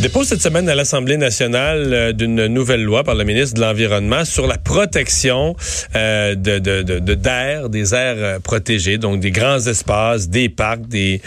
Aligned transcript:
Dépôt 0.00 0.22
cette 0.22 0.40
semaine 0.40 0.68
à 0.68 0.76
l'Assemblée 0.76 1.16
nationale 1.16 1.92
euh, 1.92 2.12
d'une 2.12 2.46
nouvelle 2.46 2.84
loi 2.84 3.02
par 3.02 3.16
le 3.16 3.24
ministre 3.24 3.56
de 3.56 3.60
l'Environnement 3.60 4.24
sur 4.24 4.46
la 4.46 4.56
protection 4.56 5.56
euh, 5.96 6.36
de, 6.36 6.60
de, 6.60 6.82
de, 6.82 7.14
d'air, 7.14 7.68
des 7.68 7.94
aires 7.94 8.14
euh, 8.18 8.38
protégées, 8.38 8.96
donc 8.96 9.18
des 9.18 9.32
grands 9.32 9.58
espaces, 9.58 10.28
des 10.28 10.48
parcs, 10.48 10.86
des 10.86 11.20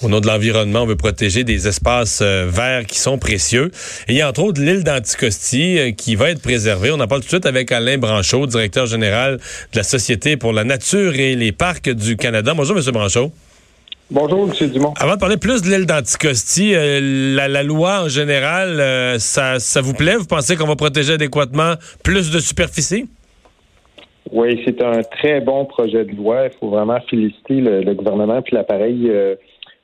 au 0.00 0.08
nom 0.08 0.20
de 0.20 0.28
l'environnement, 0.28 0.82
on 0.82 0.86
veut 0.86 0.94
protéger 0.94 1.42
des 1.42 1.66
espaces 1.66 2.22
verts 2.22 2.86
qui 2.86 3.00
sont 3.00 3.18
précieux. 3.18 3.72
Et 4.06 4.12
il 4.12 4.18
y 4.18 4.22
a 4.22 4.28
entre 4.28 4.44
autres 4.44 4.60
l'île 4.60 4.84
d'Anticosti 4.84 5.94
qui 5.96 6.14
va 6.14 6.30
être 6.30 6.40
préservée. 6.40 6.92
On 6.92 7.00
en 7.00 7.08
parle 7.08 7.22
tout 7.22 7.26
de 7.26 7.30
suite 7.30 7.46
avec 7.46 7.72
Alain 7.72 7.98
Branchot, 7.98 8.46
directeur 8.46 8.86
général 8.86 9.38
de 9.72 9.76
la 9.76 9.82
Société 9.82 10.36
pour 10.36 10.52
la 10.52 10.62
nature 10.62 11.16
et 11.16 11.34
les 11.34 11.50
parcs 11.50 11.90
du 11.90 12.16
Canada. 12.16 12.54
Bonjour, 12.54 12.76
Monsieur 12.76 12.92
Branchot. 12.92 13.32
Bonjour, 14.10 14.48
M. 14.48 14.70
Dumont. 14.70 14.94
Avant 14.98 15.16
de 15.16 15.20
parler 15.20 15.36
plus 15.36 15.60
de 15.60 15.68
l'île 15.68 15.84
d'Anticosti, 15.84 16.74
euh, 16.74 17.36
la, 17.36 17.62
loi 17.62 18.04
en 18.04 18.08
général, 18.08 18.80
euh, 18.80 19.18
ça, 19.18 19.58
ça 19.58 19.82
vous 19.82 19.92
plaît? 19.92 20.16
Vous 20.16 20.24
pensez 20.24 20.56
qu'on 20.56 20.66
va 20.66 20.76
protéger 20.76 21.12
adéquatement 21.12 21.74
plus 22.02 22.30
de 22.30 22.38
superficie? 22.38 23.06
Oui, 24.32 24.62
c'est 24.64 24.82
un 24.82 25.02
très 25.02 25.42
bon 25.42 25.66
projet 25.66 26.06
de 26.06 26.16
loi. 26.16 26.46
Il 26.46 26.58
faut 26.58 26.70
vraiment 26.70 26.98
féliciter 27.10 27.60
le, 27.60 27.92
gouvernement 27.92 28.38
et 28.38 28.54
l'appareil 28.54 29.10
euh, 29.10 29.34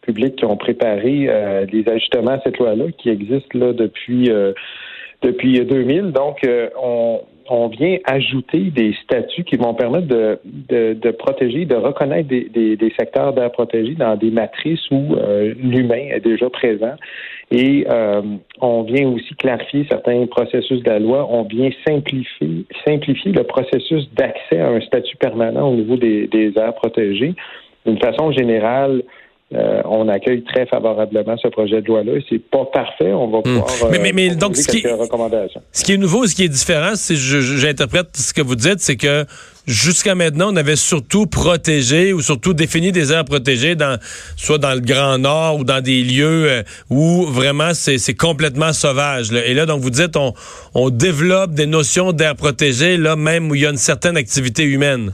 public 0.01 0.37
qui 0.37 0.47
ont 0.47 0.57
préparé 0.57 1.29
les 1.71 1.85
ajustements 1.87 2.33
à 2.33 2.41
cette 2.45 2.57
loi-là 2.59 2.87
qui 2.97 3.11
existe 3.11 3.53
là 3.53 3.75
depuis 3.75 4.31
depuis 5.23 5.65
2000. 5.65 6.13
Donc, 6.13 6.41
on, 6.79 7.21
on 7.49 7.69
vient 7.69 7.99
ajouter 8.05 8.71
des 8.71 8.95
statuts 9.05 9.45
qui 9.45 9.57
vont 9.57 9.75
permettre 9.75 10.07
de, 10.07 10.39
de, 10.69 11.11
protéger, 11.11 11.65
de 11.65 11.75
reconnaître 11.75 12.29
des, 12.29 12.49
des, 12.77 12.93
secteurs 12.99 13.33
d'air 13.33 13.51
protégés 13.53 13.95
dans 13.95 14.17
des 14.17 14.31
matrices 14.31 14.91
où 14.91 15.15
euh, 15.15 15.55
l'humain 15.59 16.09
est 16.11 16.21
déjà 16.21 16.49
présent. 16.51 16.95
Et 17.51 17.87
euh, 17.91 18.23
on 18.61 18.83
vient 18.83 19.09
aussi 19.09 19.35
clarifier 19.35 19.87
certains 19.91 20.27
processus 20.27 20.83
de 20.83 20.91
la 20.91 20.99
loi. 20.99 21.27
On 21.31 21.43
vient 21.43 21.71
simplifier, 21.87 22.65
simplifier 22.87 23.33
le 23.33 23.45
processus 23.45 24.09
d'accès 24.15 24.61
à 24.61 24.69
un 24.69 24.81
statut 24.81 25.17
permanent 25.17 25.71
au 25.71 25.75
niveau 25.75 25.97
des, 25.97 26.27
des 26.27 26.53
aires 26.57 26.75
protégées. 26.75 27.35
D'une 27.85 27.99
façon 27.99 28.33
générale, 28.33 29.03
euh, 29.55 29.83
on 29.85 30.09
accueille 30.09 30.43
très 30.43 30.67
favorablement 30.67 31.37
ce 31.37 31.49
projet 31.49 31.81
de 31.81 31.87
loi-là. 31.87 32.13
C'est 32.29 32.39
pas 32.39 32.65
parfait. 32.73 33.13
On 33.13 33.29
va 33.29 33.43
pouvoir 33.43 33.67
mais, 33.91 33.99
mais, 33.99 34.13
mais 34.13 34.35
donc, 34.35 34.57
ce 34.57 34.67
qui, 34.67 34.87
recommandations. 34.87 35.63
Ce 35.73 35.85
qui 35.85 35.93
est 35.93 35.97
nouveau, 35.97 36.27
ce 36.27 36.35
qui 36.35 36.45
est 36.45 36.49
différent, 36.49 36.95
si 36.95 37.17
j'interprète 37.17 38.17
ce 38.17 38.33
que 38.33 38.43
vous 38.43 38.57
dites, 38.57 38.81
c'est 38.81 38.97
que 38.97 39.25
jusqu'à 39.67 40.15
maintenant, 40.15 40.53
on 40.53 40.57
avait 40.57 40.77
surtout 40.77 41.27
protégé 41.27 42.13
ou 42.13 42.21
surtout 42.21 42.53
défini 42.53 42.91
des 42.91 43.13
aires 43.13 43.25
protégées 43.25 43.77
dans 43.77 43.99
soit 44.37 44.59
dans 44.59 44.75
le 44.75 44.81
Grand 44.81 45.19
Nord 45.19 45.59
ou 45.59 45.65
dans 45.65 45.81
des 45.81 46.03
lieux 46.03 46.51
euh, 46.51 46.63
où 46.91 47.25
vraiment 47.27 47.75
c'est 47.75 48.15
complètement 48.15 48.73
sauvage. 48.73 49.31
Et 49.33 49.55
là, 49.55 49.67
donc 49.67 49.81
vous 49.81 49.91
dites, 49.91 50.17
on, 50.17 50.35
on 50.75 50.91
développe 50.91 51.53
des 51.53 51.67
notions 51.67 52.13
d'air 52.13 52.35
protégées 52.35 52.97
là 52.97 53.15
même 53.15 53.51
où 53.51 53.55
il 53.55 53.63
y 53.63 53.67
a 53.67 53.71
une 53.71 53.77
certaine 53.77 54.17
activité 54.17 54.65
humaine. 54.65 55.13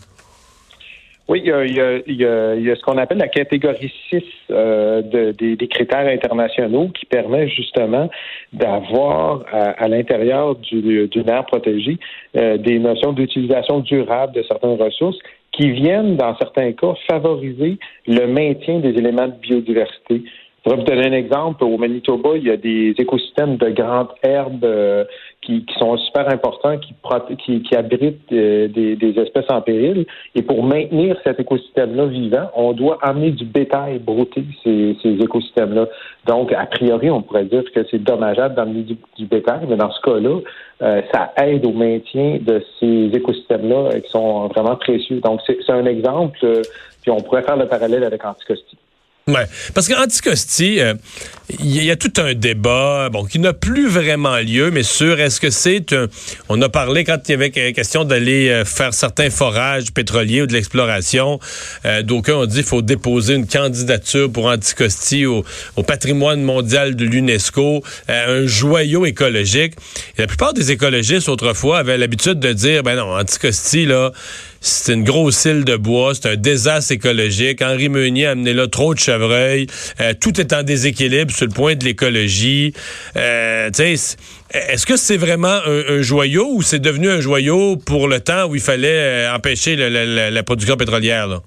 Oui, 1.31 1.43
il 1.45 1.47
y 1.47 1.53
a, 1.53 1.65
il 1.65 1.75
y 1.77 1.81
a, 2.25 2.57
il 2.57 2.67
y 2.67 2.71
a 2.73 2.75
ce 2.75 2.83
qu'on 2.83 2.99
appelle 2.99 3.19
la 3.19 3.29
catégorie 3.29 3.93
6 4.11 4.21
euh, 4.51 5.01
de, 5.01 5.31
des, 5.31 5.69
critères 5.69 6.09
internationaux 6.09 6.89
qui 6.89 7.07
permet 7.07 7.47
justement 7.47 8.11
d'avoir 8.53 9.45
à, 9.53 9.87
l'intérieur 9.87 10.57
du, 10.57 11.07
d'une 11.07 11.29
aire 11.31 11.47
protégée 11.47 12.01
euh, 12.37 12.57
des 12.57 12.81
notions 12.81 13.13
d'utilisation 13.13 13.79
durable 13.79 14.33
de 14.35 14.43
certaines 14.43 14.83
ressources 14.83 15.19
qui 15.53 15.71
viennent, 15.71 16.17
dans 16.17 16.37
certains 16.37 16.73
cas, 16.73 16.95
favoriser 17.09 17.79
le 18.09 18.27
maintien 18.27 18.81
des 18.81 18.99
éléments 18.99 19.29
de 19.29 19.37
biodiversité. 19.41 20.23
Je 20.71 20.77
vous 20.77 20.83
donner 20.83 21.09
un 21.09 21.13
exemple. 21.13 21.65
Au 21.65 21.77
Manitoba, 21.79 22.37
il 22.37 22.45
y 22.45 22.51
a 22.51 22.57
des 22.57 22.95
écosystèmes 22.97 23.57
de 23.57 23.71
grandes 23.71 24.11
herbes 24.23 24.65
euh, 24.65 25.05
qui, 25.43 25.67
sont 25.77 25.97
super 25.97 26.29
importants, 26.29 26.79
qui, 26.79 27.61
qui, 27.63 27.75
abritent 27.75 28.33
euh, 28.33 28.69
des, 28.69 29.19
espèces 29.19 29.51
en 29.51 29.63
péril. 29.63 30.07
Et 30.37 30.43
pour 30.43 30.63
maintenir 30.63 31.17
cet 31.25 31.41
écosystème-là 31.41 32.07
vivant, 32.07 32.51
on 32.55 32.73
doit 32.73 32.99
amener 33.03 33.33
du 33.33 33.45
bétail 33.45 33.99
brouter 33.99 34.45
ces, 34.63 34.97
écosystèmes-là. 35.03 35.89
Donc, 36.29 36.53
a 36.53 36.67
priori, 36.67 37.11
on 37.11 37.23
pourrait 37.23 37.47
dire 37.47 37.65
que 37.75 37.81
c'est 37.91 38.03
dommageable 38.05 38.55
d'amener 38.55 38.83
du, 38.83 39.27
bétail, 39.27 39.67
mais 39.69 39.77
dans 39.77 39.91
ce 39.91 40.01
cas-là, 40.03 40.39
euh, 40.83 41.03
ça 41.13 41.33
aide 41.43 41.67
au 41.67 41.73
maintien 41.73 42.39
de 42.41 42.63
ces 42.79 43.11
écosystèmes-là 43.13 43.99
qui 44.05 44.11
sont 44.11 44.47
vraiment 44.47 44.77
précieux. 44.77 45.19
Donc, 45.19 45.41
c'est 45.45 45.69
un 45.69 45.87
exemple, 45.87 46.39
puis 47.03 47.11
on 47.11 47.21
pourrait 47.21 47.43
faire 47.43 47.57
le 47.57 47.67
parallèle 47.67 48.05
avec 48.05 48.25
Anticosti. 48.25 48.80
Ouais, 49.31 49.47
parce 49.75 49.89
qu'Anticosti, 49.89 50.81
il 51.59 51.85
y, 51.85 51.91
a 51.91 51.97
tout 51.97 52.13
un 52.19 52.35
débat, 52.35 53.09
bon, 53.11 53.25
qui 53.25 53.39
n'a 53.39 53.53
plus 53.53 53.89
vraiment 53.89 54.37
lieu, 54.39 54.71
mais 54.71 54.83
sur 54.83 55.21
est-ce 55.21 55.41
que 55.41 55.51
c'est 55.51 55.95
On 56.49 56.61
a 56.63 56.69
parlé 56.69 57.05
quand 57.05 57.19
il 57.29 57.33
y 57.33 57.35
avait 57.35 57.51
question 57.51 58.05
d'aller 58.05 58.49
euh, 58.49 58.65
faire 58.65 58.95
certains 58.95 59.31
forages 59.31 59.93
pétroliers 59.93 60.43
ou 60.43 60.47
de 60.47 60.53
l'exploration. 60.53 61.41
Euh, 61.85 62.03
D'aucuns 62.03 62.35
ont 62.35 62.47
dit 62.47 62.57
qu'il 62.57 62.65
faut 62.65 62.83
déposer 62.83 63.35
une 63.35 63.47
candidature 63.47 64.31
pour 64.31 64.47
Anticosti 64.47 65.27
au, 65.27 65.45
patrimoine 65.87 66.43
mondial 66.43 66.95
de 66.95 67.05
l'UNESCO, 67.05 67.83
euh, 68.09 68.45
un 68.45 68.47
joyau 68.47 69.07
écologique. 69.07 69.75
la 70.19 70.27
plupart 70.27 70.55
des 70.55 70.71
écologistes 70.71 71.29
autrefois 71.29 71.79
avaient 71.79 71.99
l'habitude 71.99 72.39
de 72.39 72.53
dire, 72.53 72.83
ben 72.83 72.97
non, 72.97 73.17
Anticosti 73.17 73.87
là 73.87 74.13
c'est 74.63 74.93
une 74.93 75.05
grosse 75.05 75.47
île 75.47 75.65
de 75.65 75.77
bois, 75.77 76.15
c'est 76.15 76.29
un 76.29 76.37
désastre 76.37 76.93
écologique. 76.93 77.63
Henri 77.63 77.89
Meunier 77.89 78.27
a 78.27 78.33
amené 78.33 78.53
là 78.53 78.69
trop 78.69 78.93
de 78.93 78.99
chevreuils. 78.99 79.67
Tout 80.21 80.39
est 80.39 80.53
en 80.53 80.63
déséquilibre 80.63 81.33
sur 81.41 81.49
le 81.49 81.55
point 81.55 81.75
de 81.75 81.85
l'écologie. 81.85 82.75
Euh, 83.17 83.71
est-ce 83.71 84.87
que 84.87 84.97
c'est 84.97 85.17
vraiment 85.17 85.59
un, 85.67 86.03
joyau 86.03 86.47
ou 86.53 86.63
c'est 86.63 86.81
devenu 86.81 87.09
un 87.09 87.21
joyau 87.21 87.77
pour 87.77 88.09
le 88.09 88.21
temps 88.21 88.47
où 88.49 88.55
il 88.55 88.61
fallait 88.61 88.89
euh, 89.27 89.35
empêcher 89.35 89.77
la 89.77 90.43
production 90.43 90.77
pétrolière? 90.77 91.27
Là? 91.29 91.41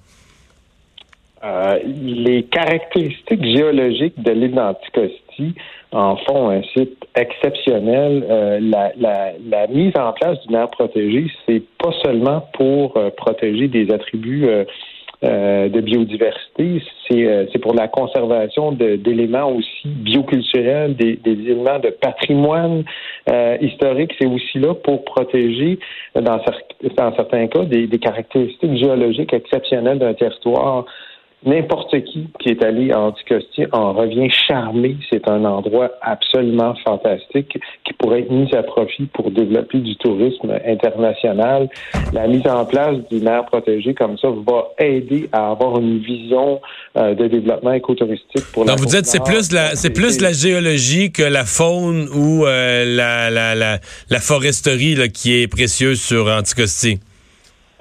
les 1.85 2.43
caractéristiques 2.43 3.43
géologiques 3.43 4.21
de 4.23 4.31
l'île 4.31 4.55
d'Anticosti 4.55 5.53
en 5.91 6.15
font 6.15 6.49
un 6.49 6.61
site 6.73 7.05
exceptionnel. 7.15 8.25
Euh, 8.29 8.59
la, 8.61 9.67
mise 9.67 9.93
en 9.97 10.13
place 10.13 10.39
d'une 10.47 10.55
aire 10.55 10.69
protégée, 10.69 11.27
c'est 11.45 11.61
pas 11.77 11.91
seulement 12.03 12.47
pour 12.53 12.97
euh, 12.97 13.09
protéger 13.15 13.67
des 13.67 13.91
attributs 13.91 14.47
euh, 15.23 15.69
de 15.69 15.81
biodiversité, 15.81 16.81
c'est 17.09 17.59
pour 17.59 17.73
la 17.73 17.87
conservation 17.87 18.71
d'éléments 18.71 19.51
aussi 19.51 19.87
bioculturels, 19.87 20.95
des, 20.95 21.19
éléments 21.25 21.79
de 21.79 21.89
patrimoine 21.89 22.83
historique. 23.61 24.13
C'est 24.19 24.27
aussi 24.27 24.59
là 24.59 24.73
pour 24.73 25.05
protéger, 25.05 25.79
dans, 26.15 26.39
dans 26.97 27.15
certains 27.15 27.47
cas, 27.47 27.65
des 27.65 27.99
caractéristiques 27.99 28.75
géologiques 28.77 29.33
exceptionnelles 29.33 29.99
d'un 29.99 30.13
territoire 30.13 30.85
n'importe 31.45 31.91
qui 32.03 32.27
qui 32.39 32.49
est 32.49 32.63
allé 32.63 32.91
à 32.91 32.99
Anticosti 32.99 33.65
en 33.71 33.93
revient 33.93 34.29
charmé. 34.29 34.97
C'est 35.09 35.27
un 35.27 35.45
endroit 35.45 35.91
absolument 36.01 36.73
fantastique 36.83 37.57
qui 37.85 37.93
pourrait 37.93 38.21
être 38.21 38.31
mis 38.31 38.53
à 38.55 38.63
profit 38.63 39.05
pour 39.13 39.31
développer 39.31 39.79
du 39.79 39.95
tourisme 39.97 40.57
international. 40.65 41.69
La 42.13 42.27
mise 42.27 42.47
en 42.47 42.65
place 42.65 42.95
d'une 43.11 43.27
aire 43.27 43.45
protégée 43.45 43.93
comme 43.93 44.17
ça 44.17 44.29
va 44.29 44.69
aider 44.79 45.29
à 45.31 45.51
avoir 45.51 45.79
une 45.79 45.99
vision 45.99 46.61
euh, 46.97 47.13
de 47.13 47.27
développement 47.27 47.73
écotouristique 47.73 48.45
pour 48.53 48.65
Donc 48.65 48.79
vous 48.79 48.85
dites 48.85 49.05
c'est 49.05 49.23
plus 49.23 49.51
la 49.51 49.75
c'est 49.75 49.91
plus 49.91 50.21
la 50.21 50.31
géologie 50.31 51.11
que 51.11 51.23
la 51.23 51.45
faune 51.45 52.07
ou 52.13 52.45
euh, 52.45 52.85
la, 52.85 53.29
la, 53.29 53.55
la, 53.55 53.79
la, 54.09 54.19
foresterie 54.19 54.95
là, 54.95 55.07
qui 55.07 55.41
est 55.41 55.47
précieuse 55.47 56.01
sur 56.01 56.27
Anticosti. 56.27 56.99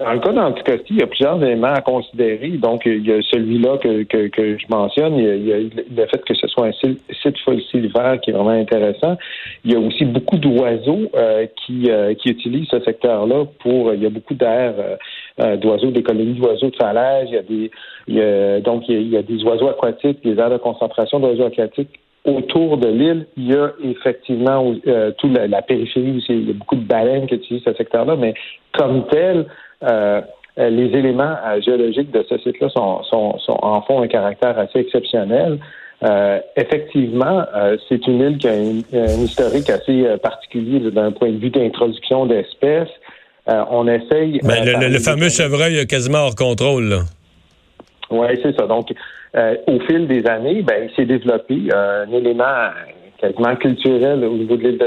Dans 0.02 0.12
le 0.14 0.18
cas 0.18 0.32
d'Anticosti, 0.32 0.94
il 0.94 0.98
y 0.98 1.02
a 1.02 1.06
plusieurs 1.06 1.40
éléments 1.42 1.74
à 1.74 1.80
considérer. 1.80 2.48
Donc, 2.58 2.82
il 2.86 3.06
y 3.06 3.12
a 3.12 3.22
celui-là 3.22 3.78
que, 3.78 4.02
que, 4.02 4.58
je 4.58 4.66
mentionne. 4.68 5.16
Il 5.16 5.46
y, 5.46 5.52
a, 5.52 5.58
le 5.58 6.06
fait 6.06 6.24
que 6.24 6.34
ce 6.34 6.48
soit 6.48 6.66
un 6.66 6.72
site 6.72 7.38
fossile 7.44 7.88
vert 7.94 8.18
qui 8.20 8.30
est 8.30 8.32
vraiment 8.32 8.50
intéressant. 8.50 9.16
Il 9.64 9.72
y 9.72 9.76
a 9.76 9.78
aussi 9.78 10.04
beaucoup 10.04 10.38
d'oiseaux 10.38 11.08
euh, 11.14 11.46
qui, 11.54 11.88
euh, 11.88 12.14
qui 12.14 12.30
utilisent 12.30 12.68
ce 12.70 12.80
secteur-là 12.80 13.44
pour. 13.60 13.94
Il 13.94 14.02
y 14.02 14.06
a 14.06 14.10
beaucoup 14.10 14.34
d'air 14.34 14.74
euh, 15.40 15.56
d'oiseaux, 15.56 15.92
des 15.92 16.02
colonies 16.02 16.34
d'oiseaux 16.34 16.70
de 16.70 16.76
falaise. 16.76 17.28
Il 17.28 17.34
y 17.34 17.38
a 17.38 17.42
des, 17.42 18.60
donc 18.62 18.88
il 18.88 19.08
y 19.08 19.16
a, 19.16 19.22
des 19.22 19.44
oiseaux 19.44 19.68
aquatiques, 19.68 20.24
des 20.24 20.36
aires 20.36 20.50
de 20.50 20.58
concentration 20.58 21.20
d'oiseaux 21.20 21.46
aquatiques 21.46 22.00
autour 22.24 22.78
de 22.78 22.88
l'île, 22.88 23.26
il 23.36 23.52
y 23.52 23.56
a 23.56 23.72
effectivement 23.82 24.74
euh, 24.86 25.10
toute 25.18 25.36
la, 25.36 25.62
périphérie 25.62 26.18
aussi. 26.18 26.32
Il 26.32 26.48
y 26.48 26.50
a 26.50 26.54
beaucoup 26.54 26.76
de 26.76 26.84
baleines 26.84 27.26
qui 27.26 27.34
utilisent 27.34 27.64
ce 27.64 27.74
secteur-là, 27.74 28.16
mais 28.16 28.34
comme 28.72 29.06
tel, 29.08 29.38
euh, 29.38 29.44
les 30.56 30.86
éléments 30.96 31.36
euh, 31.44 31.60
géologiques 31.60 32.10
de 32.10 32.24
ce 32.28 32.38
site-là 32.38 32.68
sont, 32.68 33.02
sont, 33.04 33.38
sont, 33.38 33.58
en 33.62 33.80
font 33.82 34.02
un 34.02 34.08
caractère 34.08 34.58
assez 34.58 34.80
exceptionnel. 34.80 35.58
Euh, 36.02 36.40
effectivement, 36.56 37.44
euh, 37.54 37.76
c'est 37.88 38.06
une 38.06 38.20
île 38.20 38.38
qui 38.38 38.48
a 38.48 38.52
un, 38.52 39.22
historique 39.22 39.70
assez 39.70 40.04
euh, 40.04 40.16
particulier 40.16 40.80
d'un 40.90 41.12
point 41.12 41.30
de 41.30 41.38
vue 41.38 41.50
d'introduction 41.50 42.26
d'espèces. 42.26 42.90
on 43.46 43.86
essaye. 43.86 44.40
Ben, 44.42 44.64
le, 44.64 44.98
fameux 44.98 45.28
chevreuil 45.28 45.86
quasiment 45.86 46.26
hors 46.26 46.34
contrôle. 46.34 46.98
Oui, 48.10 48.26
c'est 48.42 48.56
ça. 48.58 48.66
Donc, 48.66 48.92
au 49.66 49.80
fil 49.80 50.06
des 50.06 50.26
années, 50.26 50.62
ben, 50.62 50.88
il 50.88 50.94
s'est 50.94 51.06
développé 51.06 51.56
un 51.72 52.10
élément 52.12 52.68
quasiment 53.18 53.56
culturel 53.56 54.24
au 54.24 54.34
niveau 54.34 54.56
de 54.56 54.68
l'île 54.68 54.78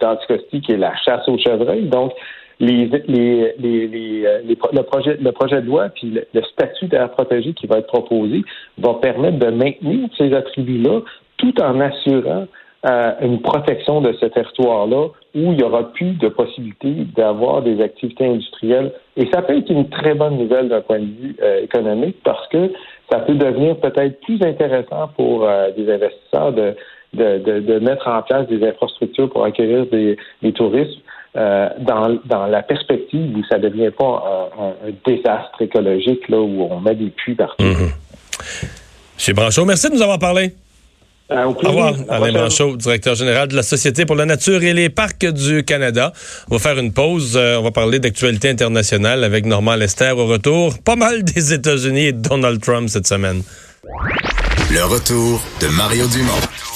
d'Anticosti, 0.00 0.60
qui 0.60 0.72
est 0.72 0.76
la 0.76 0.94
chasse 0.96 1.26
au 1.28 1.38
chevreuil. 1.38 1.84
Donc, 1.84 2.12
les, 2.60 2.86
les, 3.08 4.24
euh, 4.24 4.40
le, 4.46 4.82
projet, 4.82 5.16
le 5.20 5.32
projet 5.32 5.60
de 5.60 5.66
loi 5.66 5.88
puis 5.88 6.10
le, 6.32 6.42
statut 6.42 6.86
d'air 6.86 7.10
protégé 7.10 7.52
qui 7.52 7.66
va 7.66 7.78
être 7.78 7.86
proposé 7.86 8.42
va 8.78 8.94
permettre 8.94 9.38
de 9.38 9.50
maintenir 9.50 10.08
ces 10.16 10.32
attributs-là 10.32 11.00
tout 11.36 11.60
en 11.60 11.80
assurant 11.80 12.46
euh, 12.86 13.12
une 13.22 13.40
protection 13.40 14.00
de 14.00 14.12
ce 14.20 14.26
territoire-là 14.26 15.08
où 15.34 15.52
il 15.52 15.56
n'y 15.56 15.62
aura 15.62 15.90
plus 15.92 16.12
de 16.12 16.28
possibilité 16.28 17.06
d'avoir 17.16 17.62
des 17.62 17.80
activités 17.80 18.26
industrielles. 18.26 18.92
Et 19.16 19.26
ça 19.32 19.40
peut 19.42 19.56
être 19.56 19.70
une 19.70 19.88
très 19.88 20.14
bonne 20.14 20.36
nouvelle 20.36 20.68
d'un 20.68 20.82
point 20.82 21.00
de 21.00 21.06
vue 21.06 21.36
euh, 21.42 21.62
économique 21.62 22.16
parce 22.24 22.46
que 22.48 22.70
ça 23.10 23.20
peut 23.20 23.34
devenir 23.34 23.76
peut-être 23.78 24.20
plus 24.20 24.40
intéressant 24.42 25.08
pour 25.16 25.46
des 25.76 25.92
investisseurs 25.92 26.52
de, 26.52 26.74
de, 27.14 27.78
mettre 27.78 28.08
en 28.08 28.22
place 28.22 28.46
des 28.48 28.66
infrastructures 28.66 29.30
pour 29.30 29.44
accueillir 29.44 29.86
des, 29.86 30.16
des 30.42 30.52
touristes 30.52 30.98
euh, 31.36 31.68
dans, 31.80 32.18
dans 32.24 32.46
la 32.46 32.62
perspective 32.62 33.36
où 33.36 33.44
ça 33.48 33.58
ne 33.58 33.68
devient 33.68 33.90
pas 33.90 34.50
un, 34.58 34.90
désastre 35.04 35.60
écologique 35.60 36.28
là, 36.28 36.40
où 36.40 36.68
on 36.70 36.80
met 36.80 36.94
des 36.94 37.10
puits 37.10 37.34
partout. 37.34 37.64
Mmh. 37.64 37.92
Monsieur 39.16 39.34
Branchot, 39.34 39.64
merci 39.64 39.88
de 39.88 39.94
nous 39.94 40.02
avoir 40.02 40.18
parlé. 40.18 40.52
Euh, 41.30 41.44
au, 41.44 41.52
revoir. 41.52 41.94
Alain 42.10 42.32
Branchot, 42.32 42.76
directeur 42.76 43.14
général 43.14 43.48
de 43.48 43.56
la 43.56 43.62
Société 43.62 44.04
pour 44.04 44.14
la 44.14 44.26
nature 44.26 44.62
et 44.62 44.74
les 44.74 44.90
parcs 44.90 45.24
du 45.24 45.64
Canada. 45.64 46.12
On 46.50 46.56
va 46.56 46.58
faire 46.60 46.78
une 46.78 46.92
pause. 46.92 47.36
Euh, 47.36 47.56
on 47.58 47.62
va 47.62 47.70
parler 47.70 47.98
d'actualité 47.98 48.50
internationale 48.50 49.24
avec 49.24 49.46
Normand 49.46 49.76
Lester 49.76 50.10
au 50.10 50.26
retour. 50.26 50.78
Pas 50.84 50.96
mal 50.96 51.24
des 51.24 51.54
États-Unis 51.54 52.06
et 52.06 52.12
Donald 52.12 52.60
Trump 52.60 52.88
cette 52.90 53.06
semaine. 53.06 53.42
Le 54.70 54.84
retour 54.84 55.42
de 55.60 55.68
Mario 55.68 56.06
Dumont. 56.08 56.73